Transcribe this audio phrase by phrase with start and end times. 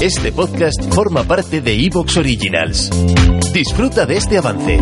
[0.00, 2.88] Este podcast forma parte de Evox Originals.
[3.52, 4.78] Disfruta de este avance.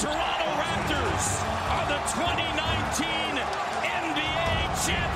[0.00, 1.26] Toronto Raptors
[1.70, 3.36] are the 2019
[3.84, 4.48] NBA
[4.84, 5.13] champions.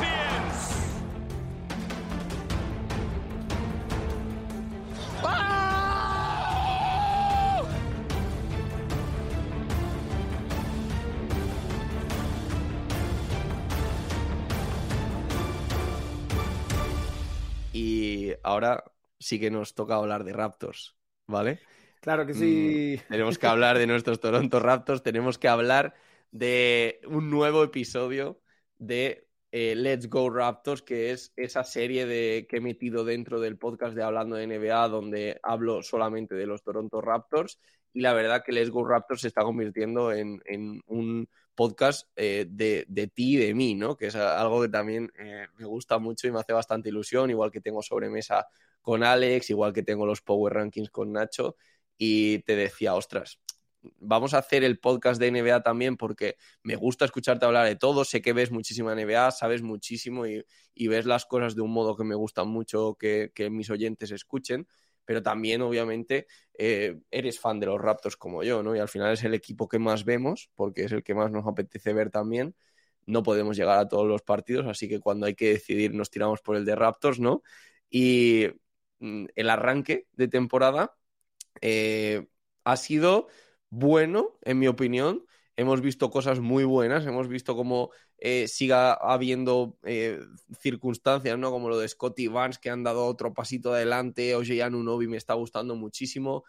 [18.48, 18.84] Ahora
[19.18, 20.96] sí que nos toca hablar de Raptors,
[21.26, 21.60] ¿vale?
[22.00, 22.98] Claro que sí.
[22.98, 25.94] Mm, tenemos que hablar de nuestros Toronto Raptors, tenemos que hablar
[26.30, 28.40] de un nuevo episodio
[28.78, 33.58] de eh, Let's Go Raptors, que es esa serie de, que he metido dentro del
[33.58, 37.58] podcast de Hablando de NBA, donde hablo solamente de los Toronto Raptors.
[37.92, 42.46] Y la verdad que Let's Go Raptors se está convirtiendo en, en un podcast eh,
[42.48, 43.96] de, de, ti y de mí, ¿no?
[43.96, 47.50] Que es algo que también eh, me gusta mucho y me hace bastante ilusión, igual
[47.50, 48.46] que tengo sobremesa
[48.80, 51.56] con Alex, igual que tengo los Power Rankings con Nacho.
[51.96, 53.40] Y te decía, ostras,
[53.98, 58.04] vamos a hacer el podcast de NBA también porque me gusta escucharte hablar de todo,
[58.04, 61.96] sé que ves muchísima NBA, sabes muchísimo y, y ves las cosas de un modo
[61.96, 64.68] que me gusta mucho que, que mis oyentes escuchen,
[65.08, 66.26] pero también obviamente
[66.58, 68.76] eh, eres fan de los Raptors como yo, ¿no?
[68.76, 71.46] Y al final es el equipo que más vemos porque es el que más nos
[71.46, 72.54] apetece ver también.
[73.06, 76.42] No podemos llegar a todos los partidos, así que cuando hay que decidir nos tiramos
[76.42, 77.42] por el de Raptors, ¿no?
[77.88, 78.48] Y
[78.98, 80.94] mm, el arranque de temporada
[81.62, 82.26] eh,
[82.64, 83.28] ha sido
[83.70, 85.24] bueno, en mi opinión.
[85.56, 90.20] Hemos visto cosas muy buenas, hemos visto cómo eh, siga habiendo eh,
[90.60, 91.50] circunstancias, ¿no?
[91.50, 94.34] Como lo de Scotty Vance, que han dado otro pasito adelante.
[94.34, 96.44] Oye, Anunobi me está gustando muchísimo.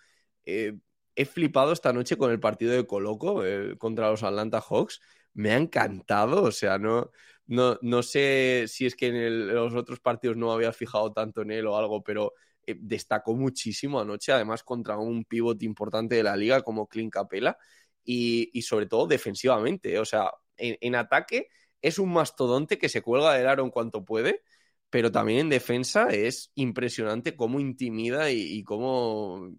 [0.46, 0.74] Eh,
[1.16, 5.00] he flipado esta noche con el partido de Coloco eh, contra los Atlanta Hawks.
[5.34, 7.12] Me ha encantado, o sea, no,
[7.46, 11.52] no, no sé si es que en, los otros partidos no había fijado tanto en
[11.52, 12.34] él o algo, pero
[12.66, 17.58] destacó muchísimo anoche, además contra un pivot importante de la liga como Clint Capela
[18.04, 19.98] y, y sobre todo defensivamente.
[20.00, 21.50] O sea, en, en, ataque
[21.82, 24.44] es un mastodonte que se cuelga del aro en cuanto puede,
[24.90, 29.52] pero también en defensa es impresionante cómo intimida y, y cómo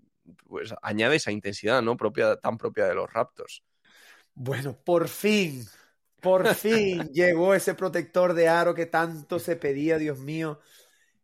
[0.47, 1.97] pues, añade esa intensidad ¿no?
[1.97, 3.63] propia, tan propia de los Raptors.
[4.35, 5.65] Bueno, por fin,
[6.21, 10.61] por fin llegó ese protector de aro que tanto se pedía, Dios mío.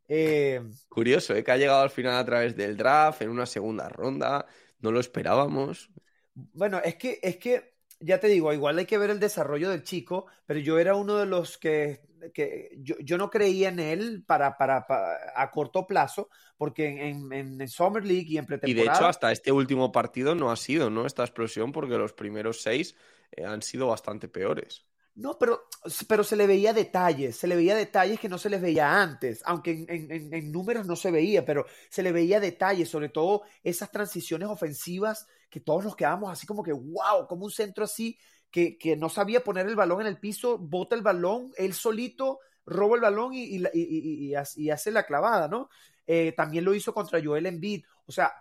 [0.09, 1.43] Eh, Curioso, ¿eh?
[1.43, 4.47] que ha llegado al final a través del draft, en una segunda ronda,
[4.81, 5.91] no lo esperábamos.
[6.35, 9.83] Bueno, es que, es que, ya te digo, igual hay que ver el desarrollo del
[9.83, 12.03] chico, pero yo era uno de los que,
[12.33, 17.33] que yo, yo, no creía en él para, para, para a corto plazo, porque en,
[17.33, 18.83] en, en, Summer League y en pretemporada...
[18.83, 21.07] Y de hecho, hasta este último partido no ha sido, ¿no?
[21.07, 22.97] Esta explosión, porque los primeros seis
[23.33, 24.87] eh, han sido bastante peores.
[25.17, 25.63] No, pero,
[26.07, 29.43] pero se le veía detalles, se le veía detalles que no se les veía antes,
[29.47, 33.91] aunque en, en, números no se veía, pero se le veía detalles, sobre todo esas
[33.91, 38.19] transiciones ofensivas que todos nos quedamos así como que, wow, como un centro así,
[38.51, 42.41] que, que no sabía poner el balón en el piso, bota el balón, él solito
[42.67, 44.35] roba el balón y, y
[44.71, 45.71] hace la clavada, ¿no?
[46.07, 48.33] Eh, también lo hizo contra Joel Embiid, o sea,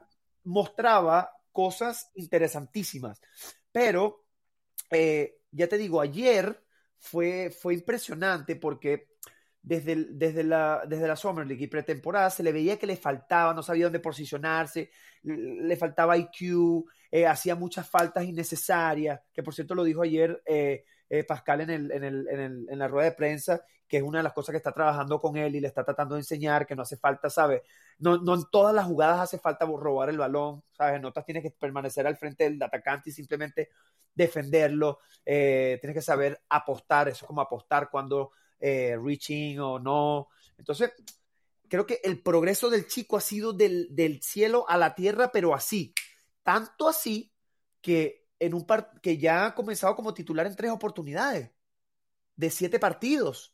[0.43, 3.21] mostraba cosas interesantísimas,
[3.71, 4.25] pero
[4.91, 6.64] eh, ya te digo, ayer
[7.05, 9.07] fue, fue impresionante porque
[9.61, 13.53] desde, desde, la, desde la Summer League y pretemporada se le veía que le faltaba,
[13.53, 14.91] no sabía dónde posicionarse,
[15.23, 20.85] le faltaba IQ, eh, hacía muchas faltas innecesarias, que por cierto lo dijo ayer eh,
[21.09, 22.27] eh, Pascal en, el, en, el,
[22.69, 25.37] en, la rueda de prensa, que es una de las cosas que está trabajando con
[25.37, 27.61] él y le está tratando de enseñar, que no hace falta, ¿sabes?
[27.99, 30.97] No, no en todas las jugadas hace falta robar el balón, ¿sabes?
[30.97, 33.69] En otras tienes que permanecer al frente del atacante y simplemente
[34.15, 40.29] defenderlo, eh, tienes que saber apostar, eso es como apostar cuando eh, reaching o no.
[40.57, 40.91] Entonces,
[41.67, 45.53] creo que el progreso del chico ha sido del, del cielo a la tierra, pero
[45.53, 45.93] así,
[46.43, 47.31] tanto así
[47.81, 51.51] que en un par que ya ha comenzado como titular en tres oportunidades
[52.35, 53.53] de siete partidos.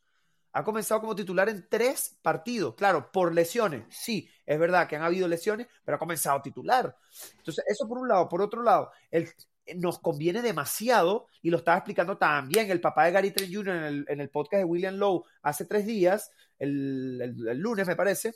[0.54, 2.76] Ha comenzado como titular en tres partidos.
[2.76, 3.86] Claro, por lesiones.
[3.90, 6.98] Sí, es verdad que han habido lesiones, pero ha comenzado titular.
[7.38, 8.28] Entonces, eso por un lado.
[8.28, 9.30] Por otro lado, el,
[9.76, 13.76] nos conviene demasiado, y lo estaba explicando también el papá de Gary Trent Jr.
[13.76, 17.96] en el, en el podcast de William Lowe hace tres días, el, el, lunes me
[17.96, 18.34] parece,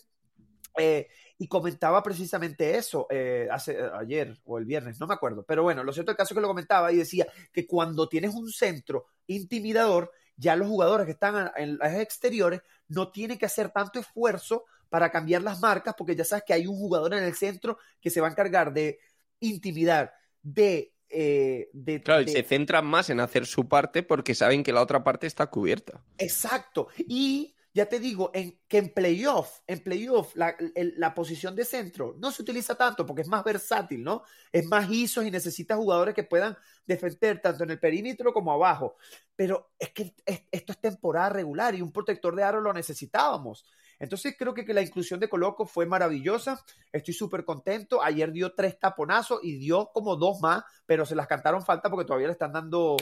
[0.77, 1.07] eh,
[1.37, 5.43] y comentaba precisamente eso eh, hace, ayer o el viernes, no me acuerdo.
[5.43, 8.33] Pero bueno, lo cierto el caso es que lo comentaba y decía que cuando tienes
[8.33, 13.69] un centro intimidador, ya los jugadores que están en las exteriores no tienen que hacer
[13.71, 17.35] tanto esfuerzo para cambiar las marcas, porque ya sabes que hay un jugador en el
[17.35, 18.99] centro que se va a encargar de
[19.39, 20.94] intimidar, de...
[21.09, 22.31] Eh, de claro, de...
[22.31, 26.03] se centran más en hacer su parte porque saben que la otra parte está cubierta.
[26.17, 26.87] Exacto.
[26.97, 31.65] Y ya te digo, en, que en playoff, en playoff, la, el, la, posición de
[31.65, 34.23] centro no se utiliza tanto porque es más versátil, ¿no?
[34.49, 38.95] Es más ISOs y necesita jugadores que puedan defender tanto en el perímetro como abajo.
[39.35, 43.65] Pero es que es, esto es temporada regular y un protector de aro lo necesitábamos.
[43.99, 46.63] Entonces creo que, que la inclusión de Coloco fue maravillosa.
[46.91, 48.01] Estoy súper contento.
[48.01, 52.05] Ayer dio tres taponazos y dio como dos más, pero se las cantaron falta porque
[52.05, 52.97] todavía le están dando,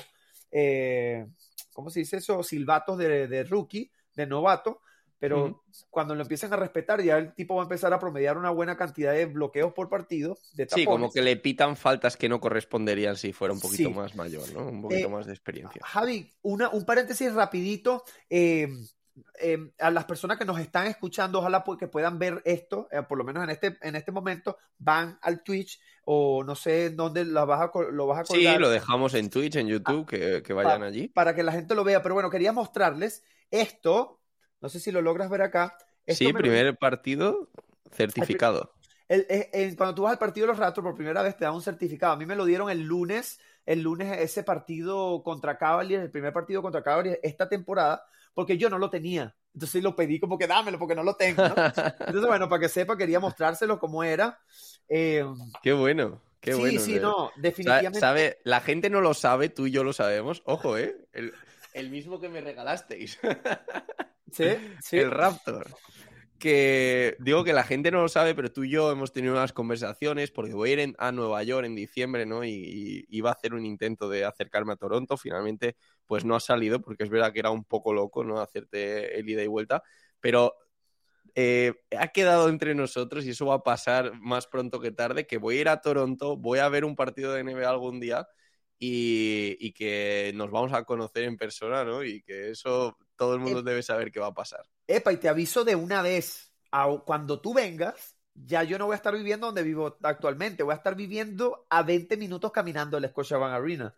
[0.51, 1.25] eh,
[1.73, 2.43] ¿cómo se dice eso?
[2.43, 4.81] Silbatos de, de rookie de novato,
[5.17, 5.85] pero uh -huh.
[5.89, 8.75] cuando lo empiecen a respetar, ya el tipo va a empezar a promediar una buena
[8.75, 10.37] cantidad de bloqueos por partido.
[10.53, 13.95] De sí, como que le pitan faltas que no corresponderían si fuera un poquito sí.
[13.95, 14.67] más mayor, ¿no?
[14.67, 15.81] Un poquito eh, más de experiencia.
[15.85, 18.03] Javi, una, un paréntesis rapidito.
[18.29, 18.67] Eh,
[19.39, 23.17] eh, a las personas que nos están escuchando, ojalá que puedan ver esto, eh, por
[23.17, 27.45] lo menos en este, en este momento, van al Twitch o no sé dónde lo
[27.45, 28.55] vas a, lo vas a colgar.
[28.55, 31.07] Sí, lo dejamos en Twitch, en YouTube, ah, que, que, vayan para, allí.
[31.09, 34.19] Para que la gente lo vea, pero bueno, quería mostrarles esto,
[34.61, 35.77] no sé si lo logras ver acá.
[36.05, 36.75] Esto sí, primer lo...
[36.75, 37.49] partido
[37.91, 38.73] certificado.
[39.07, 41.45] El, el, el, cuando tú vas al partido de los Raptors por primera vez te
[41.45, 42.13] dan un certificado.
[42.13, 46.33] A mí me lo dieron el lunes, el lunes ese partido contra Cavaliers, el primer
[46.33, 49.35] partido contra Cavaliers esta temporada, porque yo no lo tenía.
[49.53, 51.47] Entonces lo pedí como que dámelo porque no lo tengo.
[51.47, 51.53] ¿no?
[51.55, 54.39] Entonces, bueno, para que sepa, quería mostrárselo cómo era.
[54.89, 55.23] Eh,
[55.61, 56.21] Qué bueno.
[56.39, 56.79] Qué sí, bueno.
[56.81, 57.99] sí, no, definitivamente.
[57.99, 58.39] ¿Sabe?
[58.43, 60.41] La gente no lo sabe, tú y yo lo sabemos.
[60.45, 60.97] Ojo, ¿eh?
[61.13, 61.33] El,
[61.73, 63.17] el mismo que me regalasteis.
[64.31, 64.45] Sí,
[64.81, 64.97] sí.
[64.97, 65.67] El Raptor.
[66.39, 69.53] Que digo que la gente no lo sabe, pero tú y yo hemos tenido unas
[69.53, 72.43] conversaciones porque voy a ir a Nueva York en diciembre, ¿no?
[72.43, 75.15] Y, y, iba a hacer un intento de acercarme a Toronto.
[75.15, 78.41] Finalmente, pues no ha salido porque es verdad que era un poco loco, ¿no?
[78.41, 79.83] Hacerte el ida y vuelta.
[80.19, 80.55] Pero
[81.35, 85.37] eh, ha quedado entre nosotros y eso va a pasar más pronto que tarde, que
[85.37, 88.27] voy a ir a Toronto, voy a ver un partido de NBA algún día
[88.79, 92.03] y, y que nos vamos a conocer en persona, ¿no?
[92.03, 94.65] Y que eso todo el mundo debe saber qué va a pasar.
[94.87, 98.93] Epa, y te aviso de una vez, a- cuando tú vengas, ya yo no voy
[98.93, 103.07] a estar viviendo donde vivo actualmente, voy a estar viviendo a 20 minutos caminando el
[103.09, 103.95] Scotiabank Arena.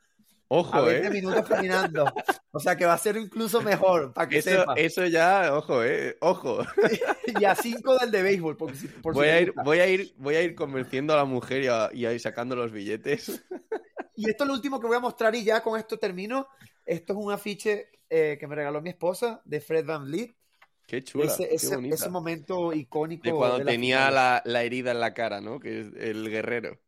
[0.48, 1.10] A Ojo, 20 ¿eh?
[1.10, 2.06] minutos caminando.
[2.52, 4.74] O sea que va a ser incluso mejor, para que Eso, sepa.
[4.76, 6.18] eso ya, ojo, ¿eh?
[6.22, 6.60] Ojo.
[7.40, 9.88] Y a 5 del de béisbol, porque si- por si Voy a, ir, voy, a
[9.88, 12.72] ir, voy a ir convenciendo a la mujer y, a, y a ir sacando los
[12.72, 13.44] billetes.
[14.16, 16.48] Y esto es lo último que voy a mostrar y ya con esto termino.
[16.86, 20.36] Esto es un afiche eh, que me regaló mi esposa de Fred Van Vliet.
[20.88, 23.24] Qué chula, ese, qué ese, ese momento icónico.
[23.24, 25.60] De cuando de la tenía la, la herida en la cara, ¿no?
[25.60, 26.80] Que es el guerrero.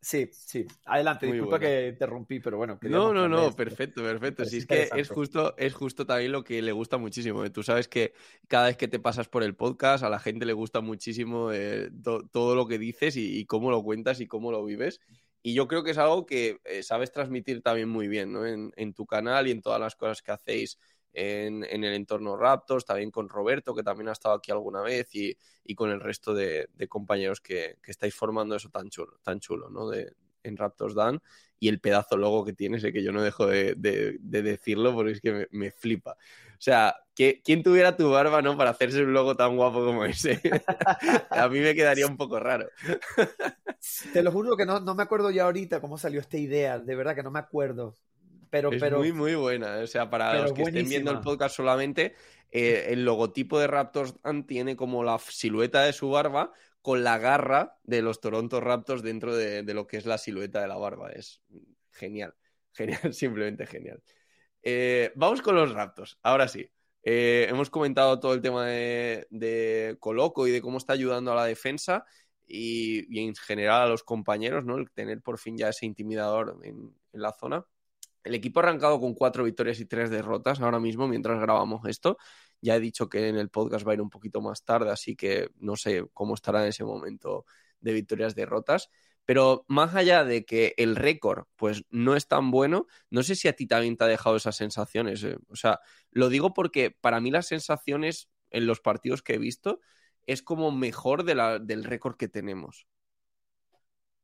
[0.00, 0.66] Sí, sí.
[0.86, 1.70] Adelante, Muy disculpa buena.
[1.70, 2.76] que interrumpí, pero bueno.
[2.82, 3.56] No, no, no, esto.
[3.56, 4.44] perfecto, perfecto.
[4.44, 7.44] Sí, es que es justo, es justo también lo que le gusta muchísimo.
[7.44, 7.50] ¿eh?
[7.50, 8.12] Tú sabes que
[8.48, 11.88] cada vez que te pasas por el podcast, a la gente le gusta muchísimo eh,
[12.02, 15.00] to- todo lo que dices y, y cómo lo cuentas y cómo lo vives.
[15.42, 18.46] Y yo creo que es algo que eh, sabes transmitir también muy bien, ¿no?
[18.46, 20.78] En, en tu canal y en todas las cosas que hacéis
[21.12, 25.14] en, en el entorno Raptors, también con Roberto, que también ha estado aquí alguna vez,
[25.14, 29.18] y, y con el resto de, de compañeros que, que estáis formando eso tan chulo,
[29.22, 29.88] tan chulo, ¿no?
[29.88, 31.20] De, en Raptors Dan
[31.58, 34.94] y el pedazo logo que tienes, eh, que yo no dejo de, de- de decirlo
[34.94, 36.12] porque es que me, me flipa.
[36.12, 38.56] O sea, que, ¿quién tuviera tu barba, no?
[38.56, 40.40] Para hacerse un logo tan guapo como ese.
[41.30, 42.68] A mí me quedaría un poco raro.
[44.12, 46.78] Te lo juro que no, no me acuerdo ya ahorita cómo salió esta idea.
[46.78, 47.94] De verdad que no me acuerdo.
[48.50, 49.78] Pero, es pero muy, muy buena.
[49.78, 52.14] O sea, para los que estén viendo el podcast solamente,
[52.50, 57.18] eh, el logotipo de Raptors Dan tiene como la silueta de su barba con la
[57.18, 61.10] garra de los Toronto Raptors dentro de, lo que es la silueta de la barba.
[61.10, 61.40] Es
[61.90, 62.34] genial.
[62.74, 64.02] Genial, simplemente genial.
[64.62, 66.18] Eh, vamos con los Raptors.
[66.22, 66.70] Ahora sí.
[67.02, 71.44] Eh, hemos comentado todo el tema de, Coloco y de cómo está ayudando a la
[71.44, 72.06] defensa
[72.46, 74.78] y, y en general a los compañeros, ¿no?
[74.78, 77.66] El tener por fin ya ese intimidador en, en la zona.
[78.24, 82.16] El equipo ha arrancado con cuatro victorias y tres derrotas ahora mismo mientras grabamos esto.
[82.62, 85.16] Ya he dicho que en el podcast va a ir un poquito más tarde, así
[85.16, 87.44] que no sé cómo estará en ese momento
[87.80, 88.88] de victorias derrotas.
[89.24, 93.48] Pero más allá de que el récord pues no es tan bueno, no sé si
[93.48, 95.22] a ti también te ha dejado esas sensaciones.
[95.24, 95.36] eh.
[95.48, 99.80] O sea, lo digo porque para mí las sensaciones en los partidos que he visto
[100.26, 102.86] es como mejor del récord que tenemos.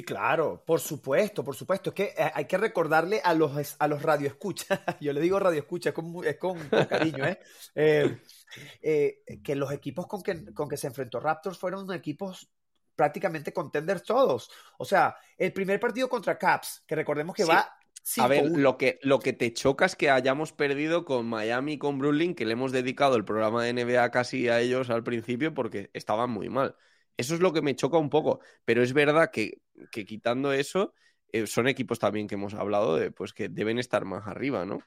[0.07, 1.91] Claro, por supuesto, por supuesto.
[1.91, 5.91] Es que eh, hay que recordarle a los, a los radioescuchas, yo le digo radioescucha,
[5.91, 7.39] es con, es con, con cariño, ¿eh?
[7.75, 8.19] eh,
[8.81, 12.49] eh que los equipos con que, con que se enfrentó Raptors fueron equipos
[12.95, 14.51] prácticamente contenders todos.
[14.79, 17.49] O sea, el primer partido contra Caps, que recordemos que Sí.
[17.49, 17.75] va...
[18.21, 18.57] A ver, 5-1.
[18.57, 22.35] lo que, lo que te choca es que hayamos perdido con Miami y con Brooklyn,
[22.35, 26.31] que le hemos dedicado el programa de NBA casi a ellos al principio porque estaban
[26.31, 26.75] muy mal.
[27.19, 29.61] Eso es lo que me choca un poco, pero es verdad que,
[29.91, 30.93] que quitando eso,
[31.33, 34.81] eh, son equipos también que hemos hablado de pues que deben estar más arriba, ¿no?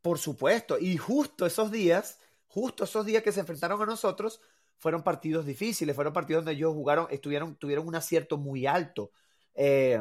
[0.00, 4.40] Por supuesto, y justo esos días, justo esos días que se enfrentaron a nosotros,
[4.78, 9.12] fueron partidos difíciles, fueron partidos donde ellos jugaron, estuvieron, tuvieron un acierto muy alto.
[9.54, 10.00] Eh,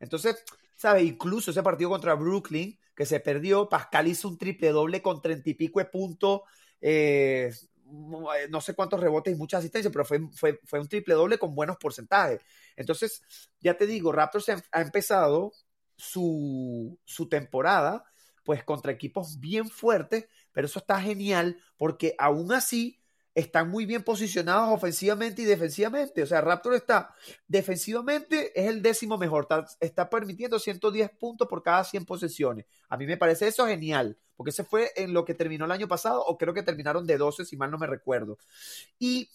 [0.00, 0.42] entonces,
[0.74, 1.04] ¿sabes?
[1.04, 5.48] Incluso ese partido contra Brooklyn, que se perdió, Pascal hizo un triple doble con treinta
[5.48, 6.40] y pico de puntos,
[6.80, 7.52] eh,
[7.90, 11.54] no sé cuántos rebotes y muchas asistencias, pero fue, fue, fue un triple doble con
[11.54, 12.40] buenos porcentajes.
[12.76, 13.22] Entonces,
[13.60, 15.52] ya te digo, Raptors ha, ha empezado
[15.96, 18.04] su, su temporada
[18.44, 23.00] pues contra equipos bien fuertes, pero eso está genial porque aún así
[23.34, 26.22] están muy bien posicionados ofensivamente y defensivamente.
[26.22, 27.14] O sea, Raptor está
[27.46, 32.64] defensivamente, es el décimo mejor, está, está, permitiendo 110 puntos por cada 100 posesiones.
[32.88, 35.88] A mí me parece eso genial, porque ese fue en lo que terminó el año
[35.88, 38.38] pasado, o creo que terminaron de 12, si mal no me recuerdo.
[38.98, 39.30] Y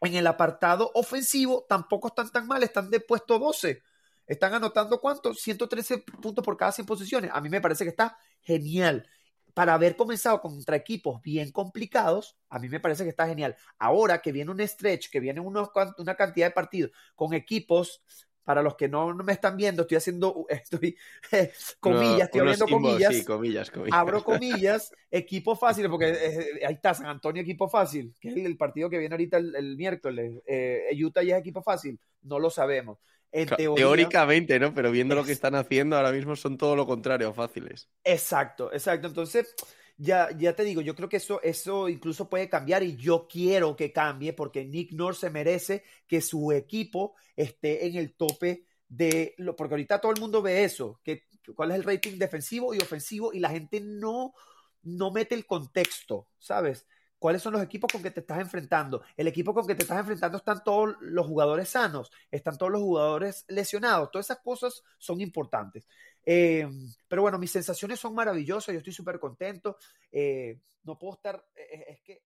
[0.00, 3.82] en el apartado ofensivo tampoco están tan mal, están de puesto 12.
[4.26, 5.34] Están anotando cuánto?
[5.34, 7.30] 113 puntos por cada 100 posiciones.
[7.32, 9.06] A mí me parece que está genial.
[9.52, 13.56] Para haber comenzado contra equipos bien complicados, a mí me parece que está genial.
[13.78, 18.02] Ahora que viene un stretch, que viene una cantidad de partidos con equipos,
[18.44, 20.96] para los que no, no me están viendo, estoy haciendo, estoy,
[21.32, 23.98] eh, comillas, No, estoy abriendo comillas, sí, comillas, comillas.
[23.98, 28.46] abro comillas, equipo fácil, porque eh, ahí está San Antonio equipo fácil, que es el,
[28.46, 30.42] el partido que viene ahorita el, el miércoles.
[30.46, 32.98] Eh, Utah ya es equipo fácil, no lo sabemos.
[33.32, 34.72] En teoría, Teóricamente, ¿no?
[34.74, 37.88] Pero viendo lo que están haciendo ahora mismo son todo lo contrario, fáciles.
[38.04, 39.08] Exacto, exacto.
[39.08, 39.54] Entonces,
[39.96, 43.76] ya, ya te digo, yo creo que eso, eso incluso puede cambiar y yo quiero
[43.76, 49.34] que cambie porque Nick Nurse se merece que su equipo esté en el tope de
[49.38, 51.24] lo, porque ahorita todo el mundo ve eso, que
[51.54, 54.34] cuál es el rating defensivo y ofensivo y la gente no,
[54.82, 56.86] no mete el contexto, ¿sabes?
[57.18, 59.02] ¿Cuáles son los equipos con que te estás enfrentando?
[59.16, 62.82] El equipo con que te estás enfrentando están todos los jugadores sanos, están todos los
[62.82, 65.88] jugadores lesionados, todas esas cosas son importantes.
[66.24, 66.66] Eh,
[67.08, 69.76] pero bueno, mis sensaciones son maravillosas, yo estoy súper contento.
[70.10, 72.22] Eh, no puedo estar, eh.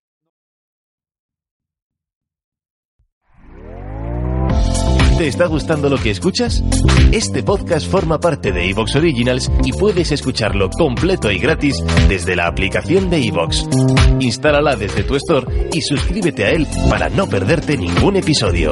[5.19, 6.63] ¿Te está gustando lo que escuchas?
[7.11, 12.47] Este podcast forma parte de Evox Originals y puedes escucharlo completo y gratis desde la
[12.47, 13.67] aplicación de Evox.
[14.21, 18.71] Instálala desde tu store y suscríbete a él para no perderte ningún episodio.